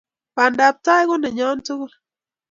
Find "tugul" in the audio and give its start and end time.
1.65-1.91